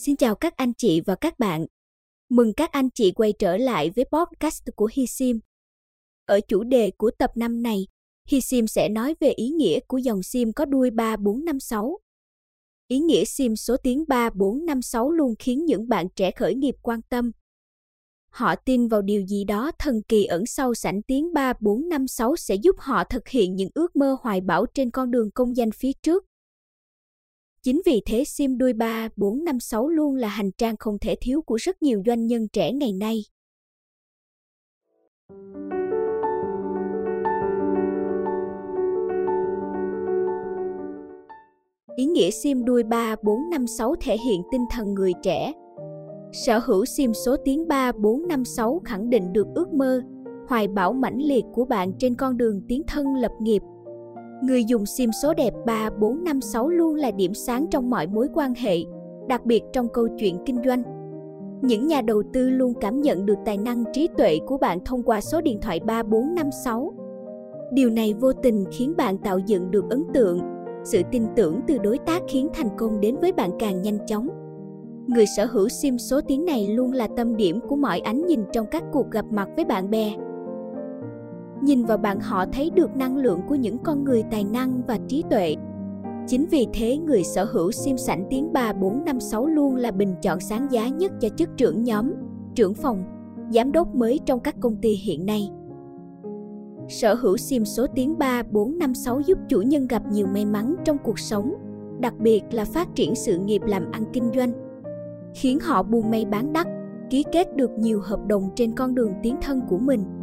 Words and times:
Xin 0.00 0.16
chào 0.16 0.34
các 0.34 0.56
anh 0.56 0.72
chị 0.78 1.00
và 1.06 1.14
các 1.14 1.38
bạn. 1.38 1.66
Mừng 2.28 2.52
các 2.52 2.72
anh 2.72 2.90
chị 2.94 3.12
quay 3.12 3.32
trở 3.32 3.56
lại 3.56 3.90
với 3.96 4.04
podcast 4.04 4.62
của 4.76 4.88
Hi 4.92 5.06
Sim. 5.06 5.40
Ở 6.26 6.40
chủ 6.48 6.64
đề 6.64 6.90
của 6.90 7.10
tập 7.18 7.30
năm 7.34 7.62
này, 7.62 7.86
Hi 8.28 8.40
Sim 8.40 8.66
sẽ 8.66 8.88
nói 8.88 9.14
về 9.20 9.30
ý 9.30 9.48
nghĩa 9.48 9.80
của 9.80 9.98
dòng 9.98 10.22
sim 10.22 10.52
có 10.52 10.64
đuôi 10.64 10.90
3456. 10.90 11.98
Ý 12.88 12.98
nghĩa 12.98 13.24
sim 13.24 13.56
số 13.56 13.76
tiếng 13.82 14.04
3456 14.08 15.10
luôn 15.10 15.34
khiến 15.38 15.64
những 15.64 15.88
bạn 15.88 16.06
trẻ 16.16 16.30
khởi 16.30 16.54
nghiệp 16.54 16.74
quan 16.82 17.00
tâm. 17.02 17.30
Họ 18.30 18.54
tin 18.54 18.88
vào 18.88 19.02
điều 19.02 19.26
gì 19.26 19.44
đó 19.44 19.70
thần 19.78 20.02
kỳ 20.08 20.24
ẩn 20.24 20.46
sau 20.46 20.74
sảnh 20.74 21.02
tiếng 21.02 21.32
3456 21.32 22.36
sẽ 22.36 22.54
giúp 22.54 22.76
họ 22.78 23.04
thực 23.04 23.28
hiện 23.28 23.56
những 23.56 23.70
ước 23.74 23.96
mơ 23.96 24.16
hoài 24.20 24.40
bão 24.40 24.66
trên 24.74 24.90
con 24.90 25.10
đường 25.10 25.30
công 25.30 25.56
danh 25.56 25.70
phía 25.70 25.92
trước. 26.02 26.24
Chính 27.62 27.80
vì 27.86 28.02
thế 28.06 28.24
sim 28.24 28.58
đuôi 28.58 28.72
3, 28.72 29.08
4, 29.16 29.44
5, 29.44 29.60
6 29.60 29.88
luôn 29.88 30.14
là 30.14 30.28
hành 30.28 30.50
trang 30.52 30.76
không 30.76 30.98
thể 30.98 31.14
thiếu 31.20 31.42
của 31.42 31.56
rất 31.56 31.82
nhiều 31.82 32.02
doanh 32.06 32.26
nhân 32.26 32.48
trẻ 32.48 32.72
ngày 32.72 32.92
nay. 32.92 33.24
Ý 41.96 42.04
nghĩa 42.04 42.30
sim 42.30 42.64
đuôi 42.64 42.82
3, 42.82 43.16
4, 43.22 43.50
5, 43.50 43.66
6 43.66 43.94
thể 44.00 44.16
hiện 44.16 44.42
tinh 44.52 44.64
thần 44.70 44.94
người 44.94 45.12
trẻ. 45.22 45.52
Sở 46.32 46.58
hữu 46.58 46.84
sim 46.84 47.14
số 47.14 47.36
tiếng 47.44 47.68
3, 47.68 47.92
4, 47.92 48.28
5, 48.28 48.44
6 48.44 48.80
khẳng 48.84 49.10
định 49.10 49.32
được 49.32 49.46
ước 49.54 49.72
mơ, 49.72 50.02
hoài 50.48 50.68
bão 50.68 50.92
mãnh 50.92 51.18
liệt 51.22 51.44
của 51.52 51.64
bạn 51.64 51.92
trên 51.98 52.14
con 52.14 52.36
đường 52.36 52.60
tiến 52.68 52.82
thân 52.86 53.14
lập 53.14 53.32
nghiệp– 53.40 53.62
Người 54.42 54.64
dùng 54.64 54.86
sim 54.86 55.12
số 55.12 55.34
đẹp 55.34 55.54
3, 55.66 55.90
4, 56.00 56.24
5, 56.24 56.40
6 56.40 56.68
luôn 56.68 56.94
là 56.94 57.10
điểm 57.10 57.34
sáng 57.34 57.66
trong 57.70 57.90
mọi 57.90 58.06
mối 58.06 58.28
quan 58.34 58.54
hệ, 58.54 58.76
đặc 59.28 59.46
biệt 59.46 59.62
trong 59.72 59.88
câu 59.88 60.08
chuyện 60.18 60.38
kinh 60.46 60.62
doanh. 60.64 60.82
Những 61.62 61.86
nhà 61.86 62.00
đầu 62.00 62.22
tư 62.32 62.50
luôn 62.50 62.74
cảm 62.80 63.00
nhận 63.00 63.26
được 63.26 63.38
tài 63.44 63.58
năng 63.58 63.84
trí 63.92 64.08
tuệ 64.16 64.38
của 64.46 64.58
bạn 64.58 64.78
thông 64.84 65.02
qua 65.02 65.20
số 65.20 65.40
điện 65.40 65.58
thoại 65.62 65.80
3456. 65.80 66.92
Điều 67.72 67.90
này 67.90 68.14
vô 68.14 68.32
tình 68.32 68.64
khiến 68.72 68.94
bạn 68.96 69.18
tạo 69.18 69.38
dựng 69.38 69.70
được 69.70 69.84
ấn 69.90 70.04
tượng, 70.14 70.40
sự 70.84 71.02
tin 71.12 71.22
tưởng 71.36 71.60
từ 71.66 71.78
đối 71.78 71.98
tác 71.98 72.22
khiến 72.28 72.48
thành 72.54 72.68
công 72.78 73.00
đến 73.00 73.16
với 73.20 73.32
bạn 73.32 73.50
càng 73.58 73.82
nhanh 73.82 73.98
chóng. 74.06 74.28
Người 75.06 75.24
sở 75.36 75.44
hữu 75.44 75.68
sim 75.68 75.98
số 75.98 76.20
tiếng 76.20 76.44
này 76.44 76.66
luôn 76.68 76.92
là 76.92 77.08
tâm 77.16 77.36
điểm 77.36 77.60
của 77.68 77.76
mọi 77.76 78.00
ánh 78.00 78.26
nhìn 78.26 78.40
trong 78.52 78.66
các 78.70 78.84
cuộc 78.92 79.10
gặp 79.10 79.24
mặt 79.30 79.48
với 79.56 79.64
bạn 79.64 79.90
bè, 79.90 80.12
nhìn 81.68 81.84
vào 81.84 81.98
bạn 81.98 82.20
họ 82.20 82.44
thấy 82.52 82.70
được 82.70 82.96
năng 82.96 83.16
lượng 83.16 83.40
của 83.48 83.54
những 83.54 83.78
con 83.78 84.04
người 84.04 84.22
tài 84.30 84.44
năng 84.44 84.82
và 84.86 84.98
trí 85.08 85.24
tuệ. 85.30 85.56
Chính 86.26 86.46
vì 86.46 86.66
thế 86.72 86.96
người 86.96 87.24
sở 87.24 87.44
hữu 87.44 87.72
sim 87.72 87.98
sảnh 87.98 88.26
tiếng 88.30 88.52
3, 88.52 88.72
4, 88.72 89.04
5, 89.04 89.20
6 89.20 89.46
luôn 89.46 89.76
là 89.76 89.90
bình 89.90 90.14
chọn 90.22 90.40
sáng 90.40 90.66
giá 90.70 90.88
nhất 90.88 91.12
cho 91.20 91.28
chức 91.28 91.48
trưởng 91.56 91.84
nhóm, 91.84 92.12
trưởng 92.54 92.74
phòng, 92.74 93.04
giám 93.50 93.72
đốc 93.72 93.94
mới 93.94 94.20
trong 94.26 94.40
các 94.40 94.54
công 94.60 94.76
ty 94.76 94.90
hiện 94.90 95.26
nay. 95.26 95.50
Sở 96.88 97.14
hữu 97.14 97.36
sim 97.36 97.64
số 97.64 97.86
tiếng 97.94 98.18
3, 98.18 98.42
4, 98.50 98.78
5, 98.78 98.94
6 98.94 99.20
giúp 99.20 99.38
chủ 99.48 99.62
nhân 99.62 99.86
gặp 99.86 100.02
nhiều 100.12 100.26
may 100.26 100.44
mắn 100.44 100.74
trong 100.84 100.98
cuộc 101.04 101.18
sống, 101.18 101.54
đặc 102.00 102.14
biệt 102.18 102.42
là 102.50 102.64
phát 102.64 102.88
triển 102.94 103.14
sự 103.14 103.38
nghiệp 103.38 103.62
làm 103.66 103.90
ăn 103.92 104.04
kinh 104.12 104.30
doanh, 104.34 104.52
khiến 105.34 105.58
họ 105.60 105.82
buôn 105.82 106.10
may 106.10 106.24
bán 106.24 106.52
đắt, 106.52 106.66
ký 107.10 107.24
kết 107.32 107.56
được 107.56 107.70
nhiều 107.78 108.00
hợp 108.00 108.26
đồng 108.26 108.50
trên 108.54 108.72
con 108.72 108.94
đường 108.94 109.12
tiến 109.22 109.36
thân 109.42 109.60
của 109.68 109.78
mình– 109.78 110.04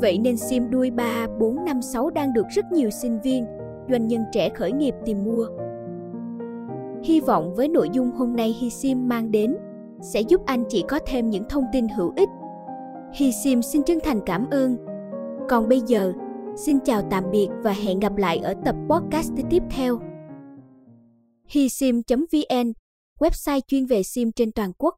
Vậy 0.00 0.18
nên 0.18 0.36
sim 0.36 0.70
đuôi 0.70 0.90
3, 0.90 1.26
4, 1.40 1.64
5, 1.64 1.82
6 1.82 2.10
đang 2.10 2.32
được 2.32 2.46
rất 2.50 2.72
nhiều 2.72 2.90
sinh 2.90 3.20
viên, 3.20 3.46
doanh 3.90 4.08
nhân 4.08 4.20
trẻ 4.32 4.48
khởi 4.48 4.72
nghiệp 4.72 4.94
tìm 5.04 5.24
mua. 5.24 5.46
Hy 7.04 7.20
vọng 7.20 7.54
với 7.54 7.68
nội 7.68 7.88
dung 7.92 8.10
hôm 8.10 8.36
nay 8.36 8.56
HiSim 8.60 9.08
mang 9.08 9.30
đến 9.30 9.56
sẽ 10.00 10.20
giúp 10.20 10.40
anh 10.46 10.64
chị 10.68 10.84
có 10.88 10.98
thêm 11.06 11.30
những 11.30 11.44
thông 11.48 11.64
tin 11.72 11.88
hữu 11.88 12.12
ích. 12.16 12.28
HiSim 13.14 13.62
xin 13.62 13.82
chân 13.82 13.98
thành 14.04 14.20
cảm 14.26 14.50
ơn. 14.50 14.76
Còn 15.48 15.68
bây 15.68 15.80
giờ, 15.80 16.12
xin 16.56 16.80
chào 16.80 17.02
tạm 17.10 17.24
biệt 17.32 17.48
và 17.62 17.72
hẹn 17.72 18.00
gặp 18.00 18.16
lại 18.16 18.38
ở 18.38 18.54
tập 18.64 18.76
podcast 18.88 19.32
tiếp 19.50 19.62
theo. 19.70 19.98
HiSim.vn, 21.46 22.72
website 23.18 23.60
chuyên 23.66 23.86
về 23.86 24.02
sim 24.02 24.32
trên 24.32 24.52
toàn 24.52 24.72
quốc. 24.78 24.94